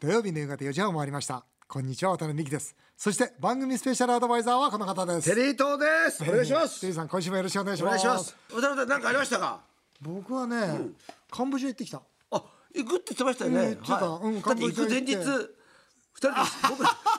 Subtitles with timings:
[0.00, 6.22] 土曜日の夕方4時半を回りましたこんにちは渡辺美希ですそして番組スペシャルアドバイザーはこの方ですテリー東です。
[6.22, 6.80] お願いします。
[6.80, 8.36] テリーさん今週もよろしくお願いしおます願いします。
[8.50, 9.60] 渡辺さん何かありましたか？
[10.02, 10.80] 僕はね、
[11.30, 12.42] カンボジア行ってきたあ、
[12.74, 13.58] 行くって言ってましたよね。
[13.58, 15.14] うん言ってたはいうんだって行く前日。
[15.14, 15.50] カンボジア行っ
[16.14, 16.34] 二人で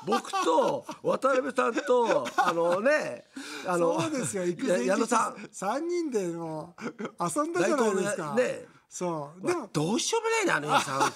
[0.06, 3.24] 僕僕と渡辺さんと あのね
[3.66, 6.84] あのそうですよ行く前日や矢野さん三人でもう
[7.38, 9.48] 遊んだじゃないですかねそう。
[9.48, 11.12] でもどうしようもないなあのさんっ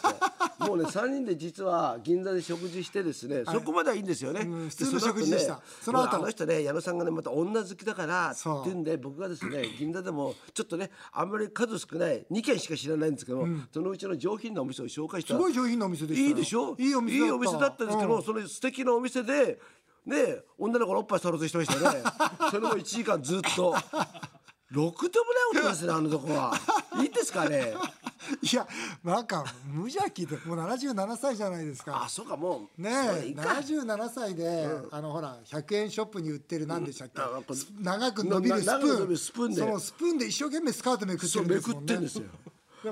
[0.60, 5.60] てもうね三人で実は銀座で食事してですね、そこまではいいんですよね、うんで普通の食事でした。
[5.82, 6.06] その後。
[6.06, 8.62] ねその後あの人ね矢野さんがねまた女好きだからそう。
[8.62, 15.34] っていうんで僕がですね 銀座でもちょっとねあんまり数少ない2軒しか知らないんですけど、そのうちの上品なお店を紹介した。
[15.34, 16.28] すごい上品なお店でしたよ。
[16.28, 16.76] いいでしょ？
[16.78, 18.24] いいお店いいお店だったんですけど、うん。
[18.24, 19.60] その素敵なお店で
[20.06, 22.04] ね女の子のおっぱい触ろうとしてましたね。
[22.52, 23.76] それも1時間ずっと
[24.74, 26.54] ろくでもないすねあのとこは。
[27.02, 27.74] いいですかね？
[28.42, 28.68] いや
[29.04, 32.04] なんか無邪気でもう77歳じゃないですか。
[32.04, 33.42] あそうかもうねえそれいいか。
[33.44, 37.84] 77歳で、あのほら100円ショップに売ってる何でしたっけ、うん。
[37.84, 39.08] 長く伸びるスプーン。
[39.08, 39.62] びるスプーンで。
[39.62, 42.34] そのスプーンで一生懸命スカートめくってるんですもんね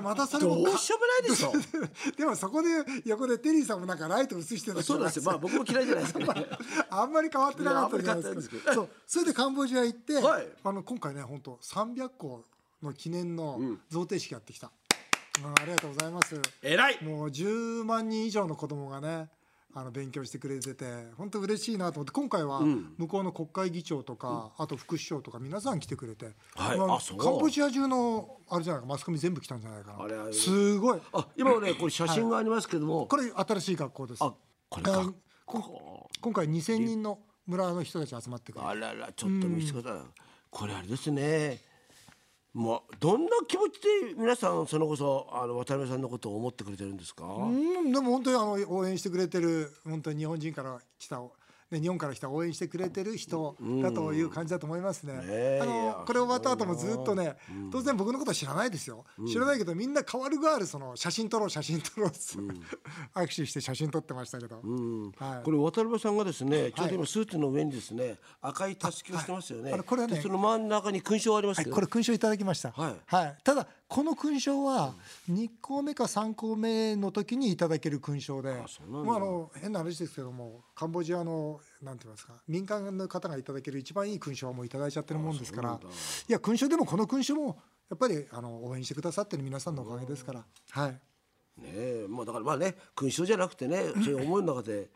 [0.00, 1.52] またそれもどうしようもないでしょ。
[2.16, 2.68] でもそこで
[3.04, 5.24] 横でテリーさんもなんかライト映してたそうなんですよ。
[5.24, 6.46] まあ僕も嫌いじゃないですけどね。
[6.88, 8.72] あんまり変わってなかったじゃないですすけど。
[8.72, 8.88] そう。
[9.06, 10.48] それでカンボジア行って、はい。
[10.64, 12.44] あの今回ね本当300個
[12.82, 14.72] の記念の贈呈式やってきた、うん
[15.42, 16.40] ありがとうございます。
[16.62, 17.02] 偉い。
[17.02, 19.28] もう10万人以上の子供がね
[19.74, 20.84] あの勉強してくれてて
[21.16, 26.78] 本当嬉しいなと思って今回は向こうの国会議長とか、あと副首相とか皆さん来てくれて、はい。
[26.78, 30.02] まあカンボジア中のあれじゃないかマスコミ全部来たんじゃないかな。
[30.04, 30.32] あれあれ。
[30.32, 31.00] すごい。
[31.12, 34.18] あ今はねこれ写真がありますけども、これ新しい学校です。
[34.22, 34.34] あ
[34.68, 35.12] これか。
[36.20, 40.02] 今回2000人の村の人たち集まってくるあららちょっと見せてください、
[40.50, 41.60] これあれですね
[42.54, 51.22] もうどんな気持ちで皆さんそのこそあの渡辺さんのことを思ってくれてるんですか、うんでも本当にあの応援してくれてる本当に日本人から来た、
[51.72, 55.20] ね、日本から来た応援してくれてる人だという感じだと思いますね。
[55.24, 55.60] え。
[55.62, 57.36] いやあのこれ終わった後もずっとね、
[57.70, 62.18] 当然僕のことは知らないですよ、知らないけどみんな変わるがあるその写真撮ろう写真撮ろうって、
[63.14, 64.62] 握手して写真撮ってましたけど、
[65.18, 65.44] はい。
[65.44, 73.38] これ渡辺さんがですねちょうど今スーツの上にですね赤いたすきをしてますよね、あれこれはねでその真ん中に勲章ありますはい、これ勲章いただきました、はい。
[73.42, 74.94] ただこの勲章は
[75.30, 78.54] 2校目か3校目の時にいただける勲章で
[78.88, 87.58] まあ、あの変な話ですけどもカンボジアのなんて言いますか民間の方がいただける一番いい勲章はもういただいちゃってるもんですからいや勲章でもこの勲章も
[87.90, 90.98] やっぱりあの応援してくださってる皆さんのおかげですから、はい、ね
[91.74, 94.88] えまあだからまあね勲章じゃなくてねそういう思いの中で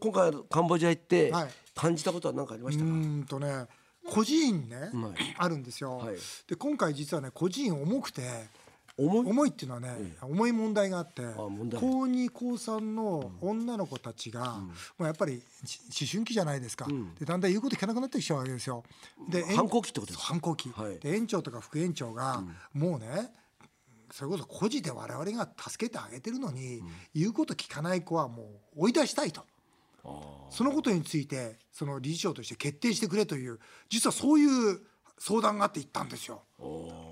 [0.00, 1.48] 今回カンボジア行ってはい。
[1.74, 3.66] 感じたことは何かありましたか、うーんとね
[4.06, 4.90] 孤児院ね、はい。
[5.38, 6.16] あるんですよ、はい。
[6.48, 8.22] で今回実はね孤児院重くて
[8.96, 9.26] 重い？
[9.26, 14.70] 重いっていうのはね、重い問題があって高2高3の女の子たちが、も
[15.00, 16.86] うやっぱりし思春期じゃないですか、
[17.18, 18.84] でだんだん言うこと聞かなくなってきちゃうわけですよ。
[19.28, 20.26] で園反抗期ってことですか？
[20.26, 20.98] 反抗期、はい。
[21.00, 23.32] で園長とか副園長が、もうね
[24.12, 26.80] それこそ孤児で我々が助けてあげてるのに、
[27.12, 28.44] 言うこと聞かない子はも
[28.76, 29.44] う追い出したいと。
[30.50, 34.80] そのことについてその理事長として決定してくれという実はそういう
[35.16, 36.42] 相談があって行ったんですよ。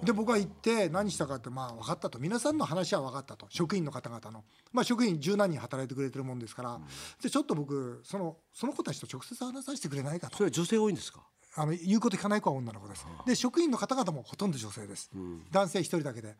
[0.02, 2.18] で僕は行って何したかってまあ分かったと。
[2.18, 3.46] 皆さんの話は分かったと。
[3.48, 6.80] 職員の方々の、まあ、職員十何人働いてくれてるもんですから、
[7.22, 10.36] でちょっと僕そのその子たちと直接話させてくれないかと。
[10.36, 11.20] それは女性多いんですか？
[11.54, 13.06] あの言うこと聞かない子は女の子です。
[13.24, 15.08] で職員の方々もほとんど女性です。
[15.52, 16.34] 男性一人だけで。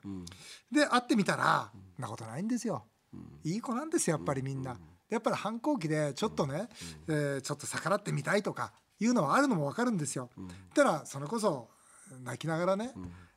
[0.72, 2.84] で会ってみたら、そんなことないんですよ。
[3.44, 4.76] いい子なんですよやっぱりみんな。
[5.12, 6.68] でやっぱり反抗期でちょっとね、
[7.06, 10.30] えーちょっと逆らってみたいとかいうのはあるのも分かるんですよ。
[10.74, 11.68] たらそれこそ
[12.24, 12.92] 泣きながらね、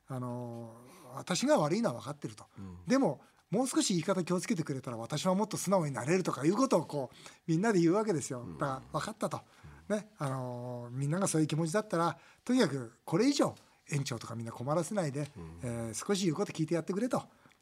[0.08, 2.46] あのー私が悪いのは分かってると。
[2.88, 3.19] でも
[3.52, 8.46] もう少し言い方気をつけてくれたら私はもっと素直になれるとかいうことをこうみんなで言うわけですよ。
[8.59, 9.41] だから分かったと。
[9.90, 13.53] ねあのーみんながそういう気持ちだったらとにかくこれ以上
[13.91, 15.30] 園長とかみんな困らせないで、
[15.64, 17.22] えー少し言うこと聞いてやってくれと。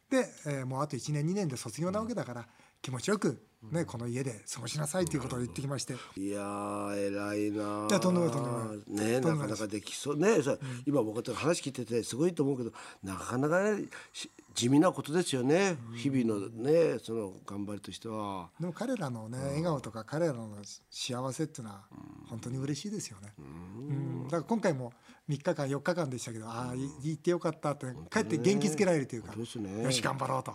[0.09, 2.47] で、えーもうあと1年2年で卒業なわけだから、
[2.83, 5.93] 気持ちよく、ね、この家で過ごしなさいということを言ってきまして。
[6.17, 7.89] いやー偉いなー。
[7.89, 9.11] いやとんでもないとんでもない。
[9.13, 10.17] ねなかなかできそう。
[10.17, 18.49] ね、さ今僕と話聞いててすごいと思うけどなかなかねし地味なことですよね、日々のねその頑張りとしては。
[18.59, 20.57] でも彼らのね笑顔とか彼らの
[20.91, 21.85] 幸せっていうのは
[22.27, 23.33] 本当に嬉しいですよね。
[23.39, 24.23] うん。
[24.25, 24.91] だから今回も
[25.29, 29.83] 3日間4日間でしたけどああい行ってよかったって帰って元気づけられるというかね。
[29.83, 30.51] よし頑張ろうと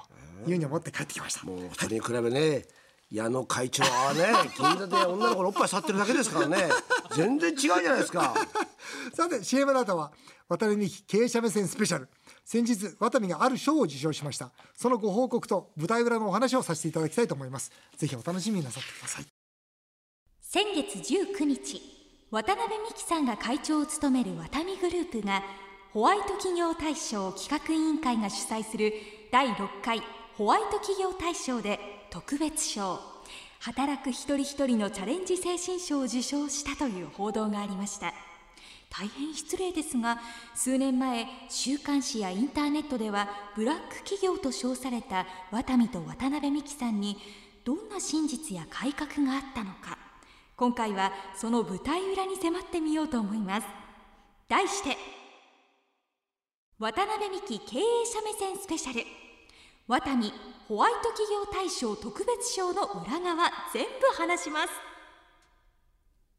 [0.46, 1.44] いうふうに思って帰ってきました。
[1.44, 1.58] もう
[2.20, 2.64] 二人に比べね
[3.10, 4.26] 矢野会長はね
[4.56, 6.68] 銀座で女の子のおっぱい触ってるだけですからね。
[7.16, 8.34] 全然違うじゃないですか。
[9.14, 10.12] さて CM の後は
[10.48, 12.08] 渡辺美希経営者目線スペシャル。
[12.44, 14.50] 先日ワタミがある賞を受賞しました。
[14.76, 17.72] そのご報告と舞台裏のお話をさせていただきたいと思います。
[17.96, 19.26] ぜひお楽しみになさってください。
[20.42, 21.80] 先月19日
[22.30, 25.42] 渡辺美樹さんが会長を務めるワタミグループが
[25.92, 28.92] ホワイト企業大賞企画委員会が主催する
[29.32, 30.02] 第6回
[30.36, 33.00] ホワイト企業大賞で特別賞。
[33.60, 38.14] 働く一人一人のチャレンジ精神賞を受賞したという報道がありました。
[38.90, 40.18] 大変失礼ですが
[40.54, 47.18] 数年前週刊誌やインターネットではブラック企業と称されたワタミと渡辺美樹さんに
[47.64, 49.98] どんな真実や改革があったのか。
[50.56, 53.66] 今回はその舞台裏に迫ってみようと思います。
[54.48, 54.96] 題して
[56.78, 59.27] 渡辺美樹経営者目線スペシャル。
[59.88, 60.34] ワタミ
[60.68, 64.68] ホワイト企業大賞特別賞の裏側全部話します。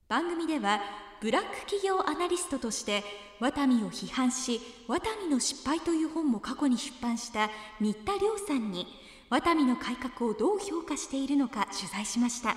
[0.08, 0.80] 番組では
[1.20, 3.04] ブラック企業アナリストとして
[3.40, 7.50] ワタミを批判しワタミの失敗という本も過去に出版した
[7.80, 8.86] 新田亮さんに
[9.32, 12.56] ワタミの改革をどう評価しているのか取材しました。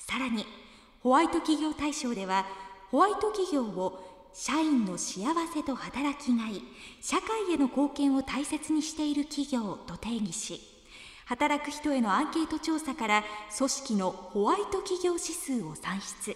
[0.00, 0.44] さらに
[1.00, 2.44] ホワイト企業大賞では
[2.90, 6.62] ホワイト企業を社員の幸せと働きがい
[7.00, 10.78] 社会への貢献を大切にしている企業と定義し
[11.28, 13.24] 働く人へのアンケート調査から
[13.56, 16.34] 組織のホワイト企業指数を算出。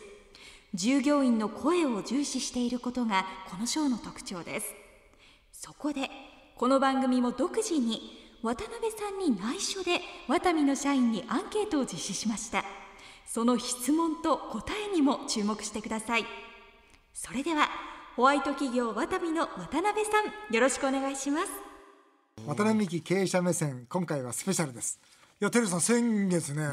[0.75, 4.67] 従業員の声を重視していることがこの賞の特徴です。
[5.51, 6.11] そこで
[6.57, 12.63] この番組も独自に渡辺さんに内緒でワタミの社員にアンケートを実施しました。
[13.27, 16.27] その質問と答えにも注目してください。
[17.15, 17.69] それでは
[18.17, 21.49] ホワイト企業ワタミの渡辺さんよろしくお願いします。
[22.47, 24.99] 渡辺美樹経営者目線今回はスペシャルです。
[25.41, 26.67] いやテルさん先月ね、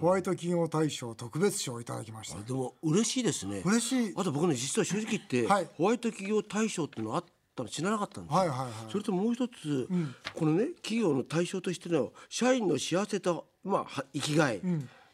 [0.00, 2.38] ホワイト企業大賞特別賞をいただきました。
[2.42, 3.62] でも嬉しいですね。
[3.64, 4.14] 嬉しい。
[4.16, 5.68] あと僕ね実は正直言って、はい。
[5.76, 7.24] ホワイト企業大賞っていうのがあっ
[7.56, 8.70] たの知らなかったんですよ、はいはいはい。
[8.90, 9.88] それともう一つ、
[10.34, 14.60] このね企業の対象としての社員の幸せと、まあ、は生きがい、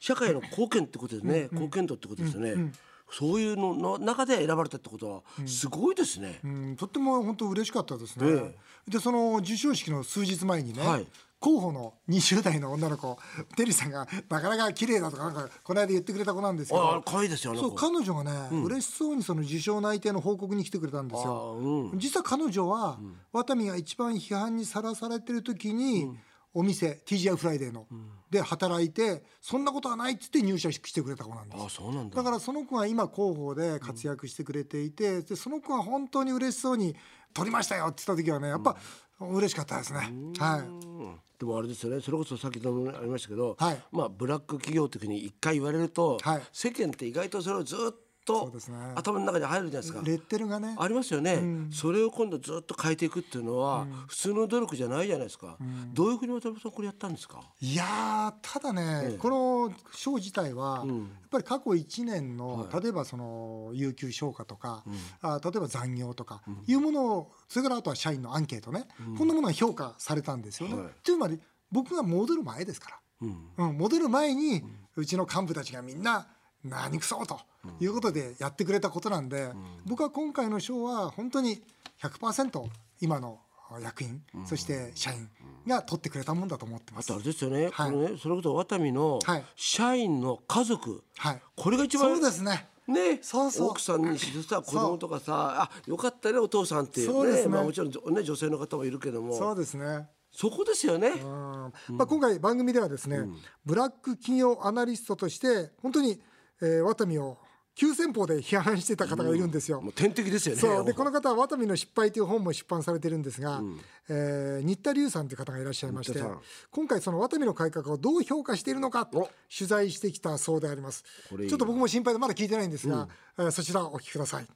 [0.01, 2.73] 社会の貢献ってことですね、貢献度ってことですよね、
[3.11, 8.91] そういうのの中で選ばれたってことはすごいですね、うん、とっても本当嬉しかったですね、え。
[8.91, 11.07] でその授賞式の数日前にね、はい。
[11.45, 13.19] 候補の20代の女の子
[13.55, 21.59] テリーさんがなかなか綺麗だとかなんかこの間言ってくれた子なんですけどあ可愛いですよそう子彼女がね、嬉しそうにその受賞内定の報告に来てくれたんですよ。
[21.61, 21.63] あ
[21.93, 21.99] うん。
[21.99, 22.99] 実は彼女は、
[23.31, 26.17] ワタミが一番批判にさらされてる時に、
[26.55, 27.87] お店 TGI Friday の、
[28.31, 31.65] で働いてそんなことはないっつって入社してくれた子なんです。
[31.65, 32.17] あそうなんだ。
[32.17, 36.95] だからその子が今広報で活躍してくれていて、でその子が本当に嬉しそうに
[37.35, 38.77] 「取りましたよ」って言った時はねやっぱ
[39.21, 39.99] 嬉しかったですね。
[40.39, 40.61] はい。
[40.61, 42.01] うんでもあれですよね。
[42.01, 43.83] それこそさっきもありましたけど、はい。
[43.91, 46.43] まあブラック企業というふうに一回言われると、はい。
[46.53, 48.77] 世間って意外とそれをずっそとうですね。
[48.95, 50.03] 頭の中に入るじゃないですか。
[50.05, 50.75] レッテルがね。
[50.79, 55.59] ありますよね、それを今度ずっと変えていくっていうのは、普通の努力じゃないじゃないですか、
[55.93, 57.41] どういうふうに渡辺さんこれやったんですか？
[57.61, 60.97] いやーただね、この賞自体は、やっ
[61.31, 64.85] ぱり過去1年の、例えばその有給消化とか、
[65.21, 68.87] あ例えば残業とか、いうものをそれからあとは社員のアンケートね、
[69.19, 69.29] こん。
[69.29, 70.75] なものが評価されたんですよね。
[70.77, 70.93] はい。
[71.03, 71.41] つまり
[71.71, 73.29] 僕が戻る前ですから、
[73.59, 73.77] うん。
[73.77, 74.63] 戻る前に、
[74.97, 76.27] うちの幹部たちがみんな
[76.65, 77.39] 何くそと
[77.81, 79.51] いうことでやってくれたことなんで、
[79.85, 81.63] 僕は今回の賞は本当に
[82.03, 82.65] 100%
[83.01, 83.39] 今の
[83.81, 85.29] 役員、そして社員
[85.67, 87.13] が取ってくれたもんだと思ってます。
[87.13, 87.17] あ。
[87.19, 87.91] れですよね、はい。
[87.91, 89.45] このねそれこそワタミのはい。
[89.57, 92.67] 社員の家族、はい、これが一番そうですね。
[92.87, 93.71] ねそうそう。
[93.71, 97.49] 奥さんにしてさ子供とかさあよかったねお父さんっていうそうですね。
[97.49, 99.37] まあ、もちろん、ね、女性の方もいるけども。
[99.37, 100.09] そうですね。
[100.31, 101.09] そこですよね。
[101.09, 101.73] うん。
[101.97, 103.21] まあ、今回番組ではですね、
[103.65, 106.21] ブラック企業アナリストとして本当に、
[106.63, 107.39] えー、ワタミを
[107.77, 109.81] 急先鋒で批判してた方がいるんですよ。
[109.81, 110.61] もう天敵ですよね。
[110.61, 110.85] そう。
[110.85, 113.61] でこの方は「ワタミの失敗」という本も出版されてるんですが、
[114.09, 116.23] えー新田龍さんという方がいらっしゃいまして
[116.71, 119.29] 今回そのワタミの改革をどう評価しているのかお。
[119.57, 121.03] 取材してきたそうであります。
[121.29, 121.51] これいいな。
[121.51, 123.09] ちょっと僕も心配でまだ聞いてないんですが、
[123.39, 124.47] えーそちらをお聞きください。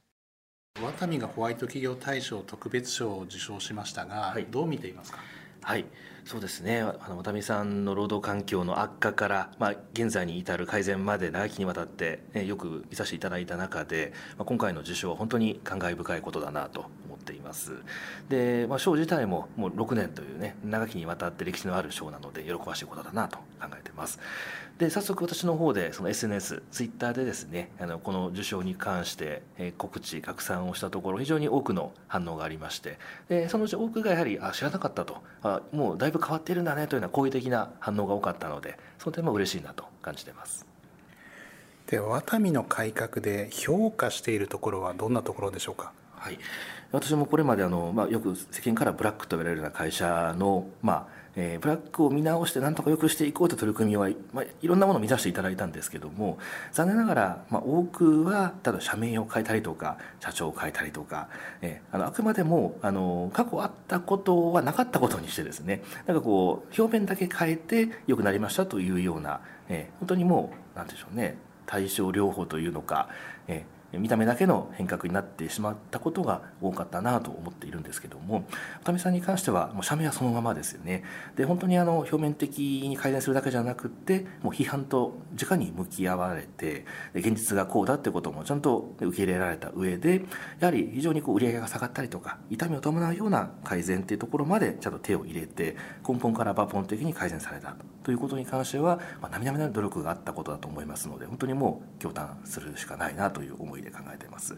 [0.81, 4.47] ワタミがホワイト企業大賞特別賞を受賞しましたが、はい。
[4.49, 5.19] どう見ていますか？
[5.61, 5.85] はい、
[6.25, 6.81] そうですね。
[6.81, 17.73] あの渡美さんの労働環境の悪化から、まあ、現在に至る改善まで長きにわたって、ね、よく見させていただいた中で、まあ、今回の受賞は本当に感慨深いことだなと思っています。
[18.29, 24.19] で、まあ、賞自体ももう6年というね、長きにわたって歴史のある賞なので、喜ばしいことだなと考えています。
[24.79, 40.65] で、早速私の方で、その SNS、ツイッターでですね、あのこの受賞に関して、え告知、拡散をしたところ、非常に多くの反応がありまして、でそのうち多くがやはり、あ、知らなかったと、あ、もうだいぶ変わっているんだねというような好意的な反応が多かったので、その点も嬉しいなと感じています。
[41.87, 45.91] でワタミの改革で評価しているところはどんなところでしょうか？
[46.19, 46.39] はい、
[46.91, 56.39] 私もこれまであの、まあ、よく世間からブラックと言われるような会社の、まあえー、ブラックを見直してなんとか良くしていこうという取り組みは、まあ、いろんなものを見出していただいたんですけども
[56.73, 61.29] 残念ながら、まあ、多くはただ社名を変えたりとか社長を変えたりとか、
[61.61, 73.07] えー、あのあくまでもあの過去あったことはなかったことにしてですねなんかこう表面だけ変えて良くなりましたというような、えー、本当にもう何でしょうね対症療法というのか、
[73.47, 78.45] えー見た目だけの変革になってしまったことが多かったなと思っているんですけども
[78.83, 81.03] 渡辺さんに関してはもう社名はそのままですよね。
[81.35, 90.21] で本当にあの表面的に改善するだけじゃなくってもう批判と直に向き合われて現実がこうだってこともちゃんと受け入れられた上で
[90.59, 95.75] やはり非常にこう売り上げが下がったりとか痛みを伴うような改善っていうところまでちゃんと手を入れて
[96.07, 98.11] 根本から抜本的に改善されたと。
[98.11, 104.57] いうことに関しては、まあ、並々なる努力があったことだと思いますので本当にもう驚嘆するしかないなという思いで考えています。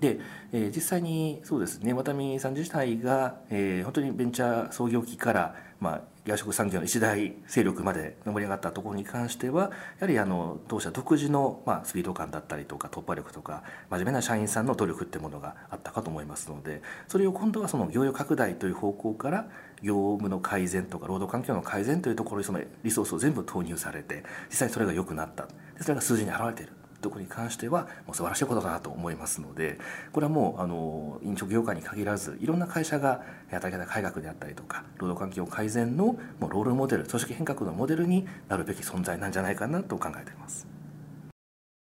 [0.00, 0.18] で、
[0.52, 19.48] えー、実際にそうですね渡見さん自体が、えー、本当にベンチャー創業期から、まあ、外食産業の一大勢力まで盛り上がったところに関してはやはりあの当社独自の、まあ、スピード感だったりとか突破力とか真面目な社員さんの努力ってものがあったかと思いますのでそれを今度はその業用拡大という方向から
[19.82, 25.48] 業務の改善とか労働環境の改善というところにそのリソースを全部投入されて実際にそれが良くなった
[25.80, 29.78] それが数字に表れているところに関してはもう素晴らしいことだなと思いますので
[30.12, 40.66] これはもうあの飲食業界に限らずいろんな会社が働き方改革であったりとか労働環境改善のもうロールモデル組織変革のモデルになるべき存在なんじゃないかなと考えています。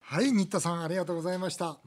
[0.00, 1.78] はい新田さんありがとうございました。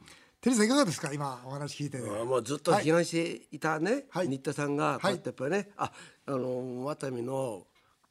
[0.41, 1.11] テリーさんいかがですか？
[1.13, 5.91] 今お話聞いてあもうずっと批判していたね、はい、新田さんがこうやってやっぱりね、はい、あ
[6.27, 7.65] あのワタミの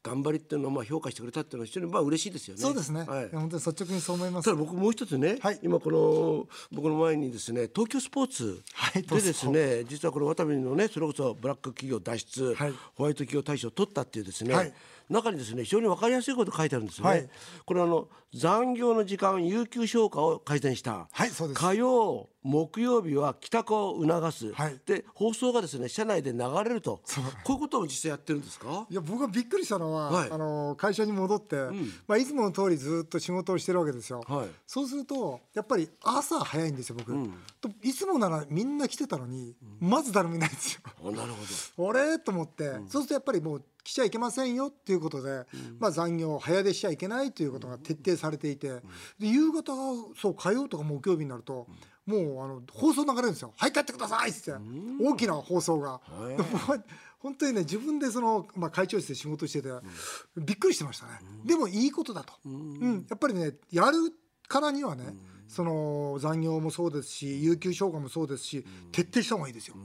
[0.08, 2.62] 頑張りっていうのをまあ評価してくれたっていうのは非常にまあ嬉しいですよね。
[2.62, 3.04] そうですね。
[3.06, 4.46] はい、本当に率直にそう思います。
[4.46, 8.62] ただ僕もう一つね、はい、今この僕の前にですね、東京スポーツ
[8.94, 14.74] でですね、実はこの渡辺のね、それこそブラック企業脱出、はい、ホワイト企業大賞を取ったっていうですね。
[15.10, 17.28] はい中にですね非常に分かりやすいこと書いてあるんですね、はい、
[17.64, 21.60] これあの残業の時間有給消化を改善した、はい、そうです。
[21.60, 27.00] 火曜木曜日は帰宅を促す、はい、で放送がですね社内で流れると。
[27.44, 28.86] こういうことを実際やってるんですか？
[28.90, 41.10] いや僕がびっくりしたのは、はい、あの会社に戻って、うん、まあ、いつもの通りずっと仕事をしてるわけですよ、はい、そうするとやっぱり朝早いんですよ僕、うん、といつもならみんな来てたのに、うん、まず誰もいないんですよ。
[41.10, 41.32] なる
[41.76, 41.88] ほど。
[41.90, 42.18] あれ？
[42.18, 45.46] と思って、そうするとやっぱりもう来ちゃいけませんよっていうことで、うん、
[45.80, 48.68] まあ、残業を早出しちゃいけないということが徹底されていて、
[49.18, 49.72] で夕方
[50.14, 51.66] そう火曜とか木曜日になると、
[52.04, 54.60] もうあの放送流れるんですよ「はい帰ってください」っつって、
[55.00, 56.00] 大きな放送が。
[57.20, 59.70] 本当にね自分でその、まあ、会長室で仕事してて、
[60.36, 61.12] びっくりしてましたね、
[61.46, 63.06] でもいいことだと、うん。
[63.08, 64.12] やっぱりねやる
[64.46, 65.14] からにはね、
[65.48, 69.76] その残業もそうですし有給消化もそうですし、徹底した方がいいですよ。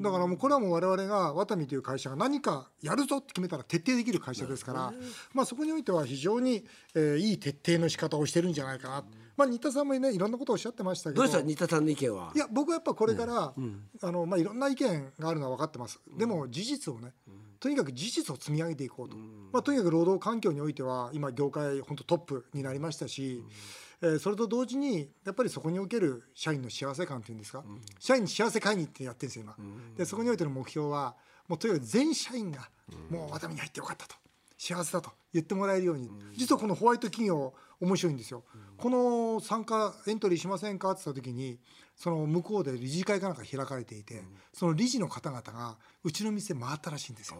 [0.00, 4.92] だからもうこれはもう我々がワタミという会社が何かやるぞって決めたら徹底できる会社ですから、
[5.34, 6.64] まあ、そこにおいては非常に、
[6.94, 9.04] えー、いい徹底の仕方をしてるんじゃないかな、
[9.36, 11.22] まあ、新田さんもねいろんなことをおっしゃってましたけど。
[11.22, 12.32] どうした新田さんの意見は？
[12.34, 17.12] いや僕はやっぱこれから、うん、あのまあ、いろんな意見があるのは分かってます、でも事実をね、
[17.60, 19.16] とにかく事実を積み上げていこうと、
[19.52, 23.44] まあ、とにかく労働環境においては今業界本当トップになりましたし、
[24.02, 31.14] えー、それと同時にやっぱりそこにおける社員の幸せ感っていうんですか、うん、社員幸せ会議ってやってるんですよ今、うん、でそこにおいての目標は
[31.48, 32.68] もうとにかく全社員が
[33.10, 34.14] もうワタミに入ってよかったと。
[34.56, 38.44] 幸せだと言ってもらえるように、うん、実はこのホワイト企業面白いんですよ、
[38.76, 40.90] この参加エントリーしませんか？
[40.90, 41.58] って言った時に
[41.96, 44.22] その向こうで理事会かなんか開かれていて、
[44.52, 47.38] その理事の方々がうちの店回ったらしいんですよ。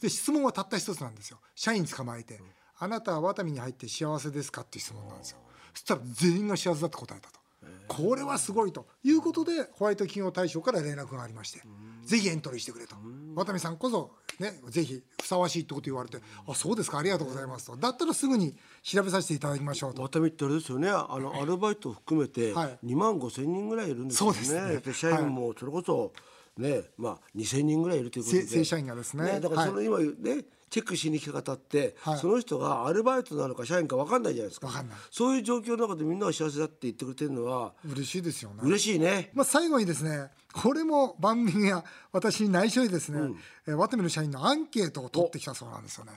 [0.00, 1.38] で質問はたった一つなんですよ。
[1.54, 2.40] 社員捕まえて、
[2.78, 4.62] あなたはワタミに入って幸せですか？
[4.62, 5.38] っていう質問なんですよ。
[5.74, 7.40] そしたら全員が幸せだって答えたと。
[7.86, 11.62] これはすごいということでホワイト企業大賞から連絡がありまして
[12.04, 12.96] ぜひエントリーしてくれと。
[13.34, 17.76] 渡辺さんこそねぜひふさわしいってこと言われてあそうですかありがとうございますと。
[17.76, 20.02] だったらすぐに調べさせていただきましょうと。
[20.02, 20.88] 渡辺ってあれですよね。
[20.88, 24.38] あのアルバイト含めて2万5千人ぐらいいるんですよね。
[24.38, 24.94] そうですね。
[24.94, 26.12] 社員もそれこそ
[26.56, 28.46] ねまあ2千人ぐらいいるということで。
[28.46, 34.68] 正社員がですね、ね、だからその今ね、チェックしに来た方って、はい、その人がアルバイトなのか社員か分かんないじゃないですか。
[35.10, 38.56] そういう状況の中でみんなが幸せだって言ってくれてるのは嬉しいですよね。
[38.62, 46.12] 嬉しいね、まあ、最後にですねこれも番組や私に内緒にですね、うん、えー、ワテミの社員のアンケートを取ってきたそうなんですよね、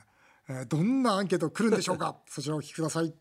[0.49, 2.15] えー、どんなアンケート来るんでしょうか？
[2.27, 3.13] そちらをお聞きください。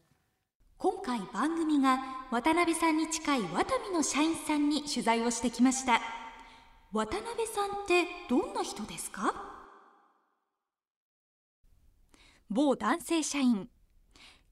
[0.78, 1.99] 今回番組が
[2.30, 6.00] 渡辺さんに近いワタミの社員さんに取材をしてきました。
[6.92, 9.59] 渡辺さんってどんな人ですか？
[12.50, 13.69] 某男性社員。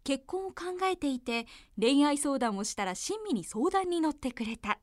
[0.05, 1.47] 結婚を考えていて
[1.79, 4.79] 恋愛相談をしたら親身に相談に乗ってくれた。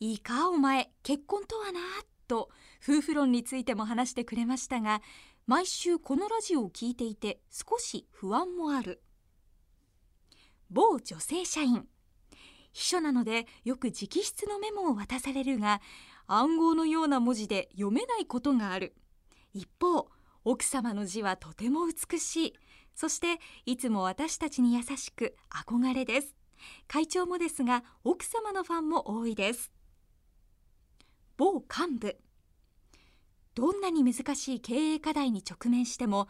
[0.00, 1.80] いいかお前結婚とはな
[2.26, 2.50] と
[2.82, 5.00] 夫婦論についても話してくれましたが
[5.46, 9.00] 毎週このラジオを聞いていて少し不安もある。
[10.70, 11.86] 某女性社員。
[12.72, 15.80] 秘書なのでよく直筆のメモを渡されるが
[16.26, 18.96] 暗号のような文字で読めないことがある。
[19.52, 20.08] 一方
[20.44, 22.54] 奥様の字はとても美しい。
[22.94, 26.34] そしていつも私たちに優しく憧れです。
[26.86, 29.72] 会長もですが奥様のファンも多いです。
[31.36, 32.16] 某幹部。
[33.54, 36.28] どんなに難しい経営課題に直面しても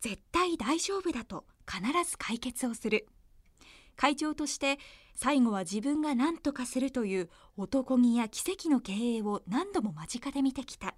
[0.00, 3.06] 絶対大丈夫だと必ず解決をする。
[3.96, 4.78] 会長として
[5.14, 10.94] 最後は自分が何とかするという男気や奇跡の経営を何度も間近で見てきた。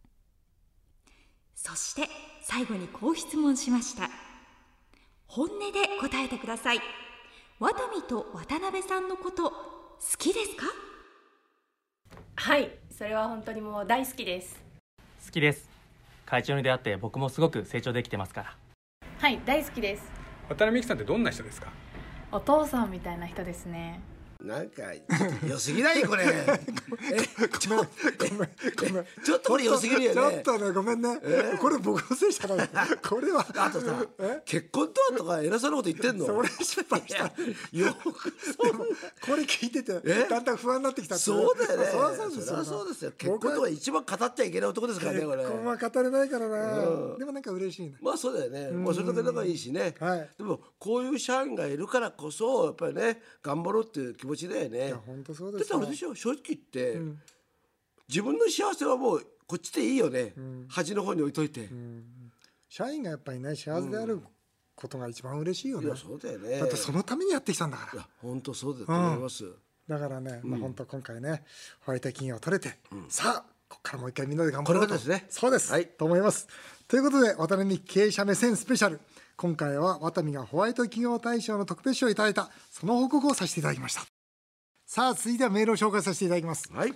[1.54, 2.08] そして
[2.42, 4.10] 最後にこう質問しました。
[5.26, 6.80] 本音で答えてください。
[7.58, 9.54] ワタミと渡辺さんのこと好
[10.18, 10.66] きですか？
[12.36, 14.60] はいそれは本当にもう大好きです。
[15.24, 15.68] 好きです。
[16.26, 18.56] 会長に出会って僕もすごく成長できてますから。
[19.18, 20.02] はい大好きです。
[20.48, 21.72] 渡辺美樹さんってどんな人ですか？
[22.32, 24.00] お父さんみたいな人ですね
[24.44, 24.82] なんか
[25.48, 26.04] 良すぎない？
[26.04, 26.24] これ。
[26.24, 26.28] え
[27.58, 30.14] ちょっとこれ良すぎるよね。
[30.14, 31.18] ちょっとねごめんね、
[31.60, 32.68] これ僕のせいじゃない。
[33.06, 33.46] これは。
[33.56, 34.04] あとさ
[34.44, 36.26] 結婚とはとか偉そうなこと言ってんの？
[36.26, 37.24] それ失敗した。
[37.24, 38.18] よくこ
[39.36, 40.26] れ聞いててえ？
[40.28, 41.86] だんだん不安になってきたそうだよね。
[41.86, 43.12] そりゃそうですよ。
[43.16, 45.38] 結婚とか一番語っちゃいけない男ですからねこれ。
[45.38, 47.96] 結婚は語れないからな、でもなんか嬉しいな。
[48.02, 50.28] まあそうだよね、まあそれだけ仲いいしね、はい。
[50.36, 54.86] でもこういう社員がいるからこそやっぱりね頑張ろうっていう気持ちだよね。
[54.86, 57.00] いや本当そうだですよってあれでしょ正直言って、
[58.08, 60.34] 自分の幸せはもうこっちでいいよね、
[60.68, 61.68] 端の方に置いといて、
[62.68, 64.20] 社員がやっぱりね幸せである
[64.74, 66.58] ことが一番嬉しいよね、そうだよね。
[66.58, 67.92] だってそのためにやってきたんだから。
[67.94, 69.44] いや本当そうだと思います、
[69.88, 71.44] だからね、まあ本当今回ね
[71.80, 74.94] ホワイト金を取れて、さあここからもう一回みんなで頑張ろうと。
[74.94, 75.26] ですね。
[75.28, 75.86] そうです、はい。
[75.86, 76.46] と思います。
[76.86, 79.00] ということで渡辺美樹経営者目線スペシャル。
[79.36, 84.02] 今回は渡美がホワイト企業大賞の特別賞をいただいたその報告をさせていただきました
[84.94, 86.72] さあ続いてはメールを紹介させていただきます。
[86.72, 86.94] はい。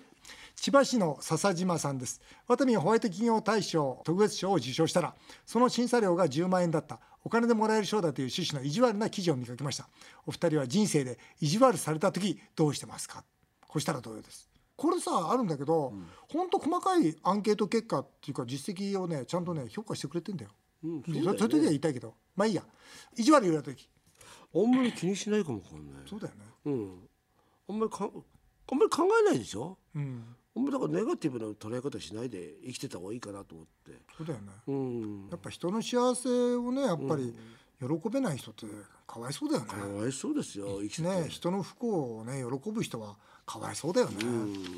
[0.55, 2.20] 千葉市の笹島さんです。
[2.46, 7.01] ワタミがホワイト企業大賞特別賞を受賞したらその審査料が10万円だった。
[7.25, 9.88] お金でもらえる賞だという趣旨の意地悪な記事を見かけました。
[10.27, 13.25] お二人は人生で意地悪された時どうしてますか？
[13.66, 14.49] こうしたら同様です？
[14.77, 15.92] これさあるんだけど、
[16.33, 20.51] ほんと細かいアンケート結果っていうか実績をねちゃんとね評価してくれてんだよ,、
[20.85, 22.14] うんそそういう時は言いたいけど。
[22.37, 22.62] まあいいや。
[23.16, 23.88] 意地悪言われた時。
[24.55, 26.03] あんまり気にしないかもわかんない。
[26.09, 26.44] そうだよね。
[26.66, 27.09] うん
[27.68, 29.76] あんまりかあんまり考えないでしょ？
[29.94, 30.24] うん。
[30.57, 33.92] あんまりだからネガティブな捉え方しないで生きてた方がいいかなと思って。
[34.16, 34.52] そうだよね。
[34.66, 35.28] うん。
[35.31, 37.35] やっぱ人の幸せをねやっぱり
[37.81, 38.66] 喜べない人って
[39.07, 44.24] かわいそうだよね、かわいそうですよ生きてて、ね人の不幸をね喜ぶ人はかわいそうだよね。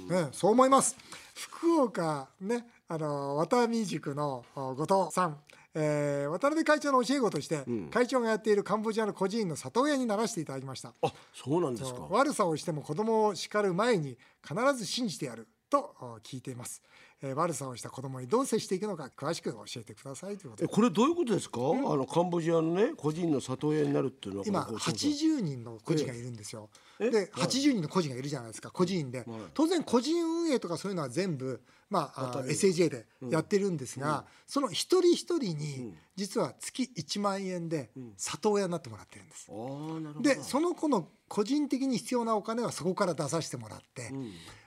[0.08, 0.96] ねそう思います。
[1.34, 5.38] 福岡ねあの渡辺塾のお後藤さん。
[5.74, 10.94] えー渡辺会長の教え子として、会長がやっているカンボジアの孤児院の里親にならせていただきました。
[11.02, 12.06] あそうなんですか。
[12.10, 16.82] 悪さをしても子供を叱る前に必ず信じてやるとお聞いています、
[17.22, 20.70] えー悪さをした子供にどう接していくのか詳しく教えてくださいということで。
[20.70, 21.62] えこれどういうことですか、あ
[21.96, 26.70] のカンボジアのね個人の里親になるっていうのは今このこう80人の孤児がいるんですよ。
[26.98, 27.10] え？
[27.10, 39.46] で80人の孤児がいるじゃないですか孤児院で当然個人運営とかそういうのは全部、まあ、あ SAJ でやってるんですが、その一人一人に実は月1万円で里親になってもらってるんです。
[39.50, 40.28] あーなるほど。
[40.28, 44.10] でその子の個人的に必要なお金はそこから出させてもらって、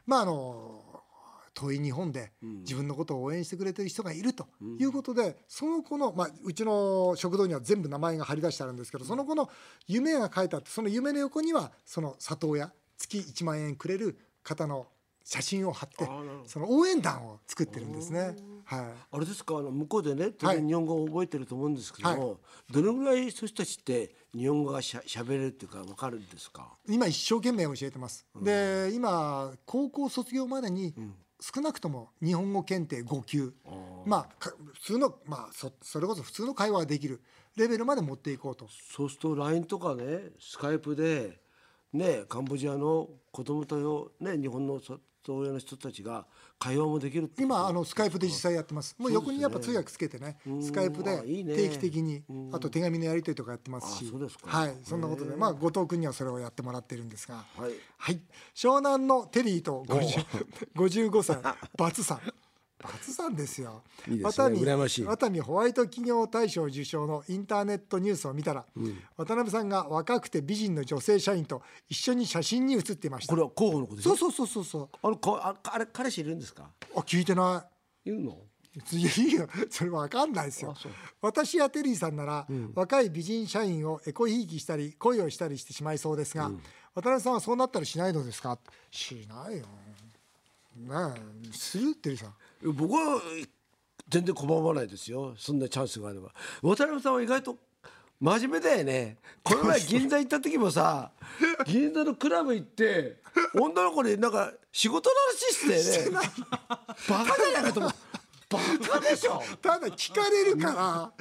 [0.05, 0.92] まああの
[1.53, 4.47] 遠い日本で自分のことを応援してくれてる人がいると
[4.79, 9.49] いうことで、その子の、まあ、うちの食堂には全部名前が張り出してあるんですけどその子の
[9.87, 14.87] 夢が書いてあってその夢の横にはその里親月1万円くれる方の
[15.25, 16.05] 写真を貼って
[16.45, 18.35] その応援団を作ってるんですね。
[18.65, 18.85] はい。
[19.11, 20.57] あれですかあの向こうでね当はい。
[20.57, 22.39] 然日本語を覚えてると思うんですけども、
[22.69, 26.73] どのぐらいそういう人たちって日本語がしゃしゃべれるっていうかわかるんですか？
[26.89, 30.93] 今一生懸命教えてます、で今高校卒業までに
[31.43, 33.53] 少なくとも日本語検定5級。
[34.05, 37.21] まあか普通のまあそそれこそ普通の会話ができる。
[37.57, 38.69] レベルまで持っていこうと。
[38.69, 41.41] そうすると LINE とかねスカイプで
[41.91, 44.79] ねカンボジアの子供とよ、ね、日本の
[45.23, 46.25] 里親の人たちが
[46.59, 48.95] 会話もできる今あのスカイプで実際やってます。
[48.99, 54.11] もう横にやっぱ通訳つけてねスカイプで定期的にあと手紙のやり取りとかやってますし。
[54.43, 57.71] はいそんなことでまあ後藤君にはそれをやってもらってるんですがはい。
[57.97, 58.19] はい。
[58.53, 61.37] 湘南のテリーと50 55歳
[61.77, 62.19] バツさん
[62.87, 63.81] 初さんですよ。
[64.07, 64.59] いいですね。
[64.59, 65.05] 羨ましい。
[65.05, 68.65] ワタミホワイト企業大賞受賞のインターネットニュースを見たら、
[69.17, 73.31] 渡辺さんが若くて美人の女性社員と一緒に写真に写っていました。
[73.31, 74.89] これは候補のことそうそうそうそうそう。
[75.01, 76.69] あのこああれ彼氏いるんですか？
[76.95, 77.65] あ聞いてな
[78.05, 78.09] い。
[78.09, 78.37] いるの？
[78.91, 79.47] いやいいよ。
[79.69, 80.75] それわかんないですよ。
[81.21, 86.51] 私やテリーさんなら、若い美人社員をエコひいきしたり恋をしたりしてしまいそうですが、
[86.95, 88.57] 渡辺さんはそうなったりしないのですか？
[88.89, 89.65] しないよ。
[90.75, 90.89] ね
[91.47, 91.53] え。
[91.53, 91.93] する？
[91.95, 92.33] テリーさん
[92.71, 93.21] 僕は
[94.07, 95.33] 全然拒まないですよ。
[95.37, 96.29] そんなチャンスがあれば。
[96.61, 97.57] 渡辺さんは意外と
[98.19, 99.17] 真面目だよね。
[99.43, 101.11] この前銀座行った時もさ
[101.67, 103.17] 銀座のクラブ行って
[103.53, 106.17] 女の子になんか仕事の話してね。
[107.09, 107.91] バカじゃないかと思う
[108.53, 109.41] バカでしょ。
[109.61, 111.11] ただ聞かれるか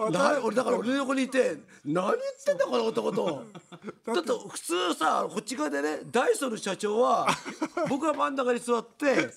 [0.00, 0.10] ら。
[0.10, 3.44] な俺だから俺の横にいて何言ってんだこの男と。
[4.06, 4.32] だって。
[4.48, 7.26] 普通さこっち側でねダイソーの社長は
[7.88, 9.30] 僕は真ん中に座って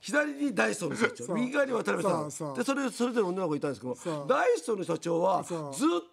[0.00, 2.54] 左にダイソーの社長右側に渡辺さん。
[2.54, 5.58] でそれそれぞれ女の子いたんですけどダイソーの社長はずっ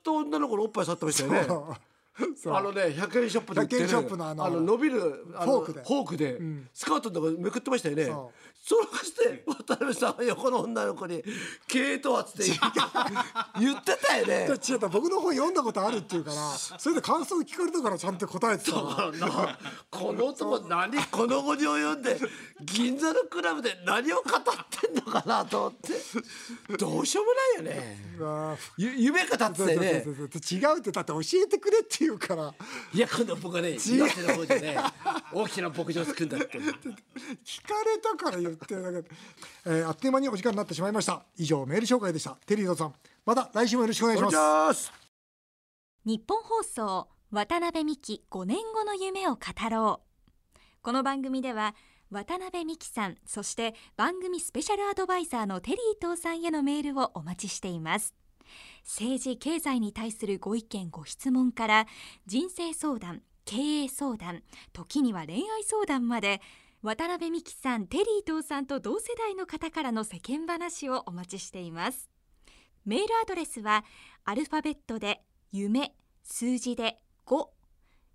[0.03, 1.77] と女の子のおっぱい触ってましたよね。
[2.47, 3.81] あのね100円ショップで売ってる。
[3.81, 5.81] 100円ショップのあの伸びるフォークで。
[5.81, 6.39] フォークで、
[6.73, 8.05] スカートのとこめくってましたよね。
[8.05, 8.31] そ
[8.65, 11.21] そうして渡辺さんは横の女の子に
[11.67, 12.51] 「系統は」っつって
[13.59, 14.47] 言ってたよね。
[14.47, 16.35] 違った僕の本読んだことあるっていうから
[16.79, 18.71] それで感想聞かれたからちゃんと答えてた
[19.91, 22.17] この男何この後に及んで
[22.61, 24.23] 銀座のクラブで何を語っ
[24.81, 25.93] てんのかなと思って。
[26.77, 27.25] どうしよう
[27.61, 27.97] もないよね。
[28.77, 30.03] 夢語ってね。
[30.51, 32.53] 違うってだって教えてくれって言うから。
[32.93, 34.77] いや今度僕はね岩手の方でね
[35.31, 36.57] 大きな牧場作るんだって。
[36.57, 39.01] 聞かれたから言ってるだけ。
[39.01, 39.09] で、
[39.65, 41.23] えーあっという間にお時間になってしまいました。
[41.37, 42.37] 以上メール紹介でした。
[42.45, 42.93] テリードさん
[43.25, 44.91] また来週もよろしくお願いしおます。
[46.05, 49.39] 日本放送渡辺美希5年後の夢を語
[49.71, 50.01] ろ
[50.55, 50.59] う。
[50.81, 51.73] この番組では
[52.11, 58.13] 渡辺美希さんそして番組スペシャルアドバイザーのテリー東さんへのメールをお待ちしています。
[58.83, 61.87] 政治経済に対するご意見ご質問から
[62.27, 66.41] 人生相談経営相談時には恋愛相談まで
[66.81, 72.12] 渡辺美希さんテリー東さんと同世代の方からの世間話をお待ちしています
[72.85, 73.85] メールアドレスは
[74.25, 75.93] アルファベットで夢
[76.23, 77.47] 数字で5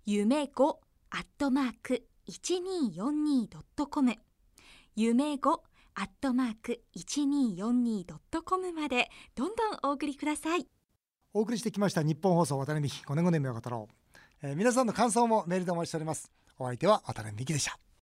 [0.05, 0.47] 夢5
[1.11, 4.15] アットマーク 1242.com
[4.95, 5.37] 夢5
[5.95, 10.67] アットマーク 1242.com までどんどんお送りください。
[11.33, 13.93] お送りしてきました日本放送渡辺美希5年後の夢を語ろう、
[14.41, 16.31] えー皆さんの感想もメールでお待ちしております。
[16.57, 17.88] お相手は渡辺美希でした。